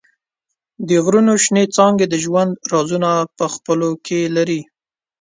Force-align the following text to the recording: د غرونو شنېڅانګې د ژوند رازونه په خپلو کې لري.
د 0.87 0.89
غرونو 1.05 1.33
شنېڅانګې 1.43 2.07
د 2.09 2.15
ژوند 2.25 2.51
رازونه 2.73 3.11
په 3.37 3.45
خپلو 3.53 3.89
کې 4.05 4.19
لري. 4.35 4.61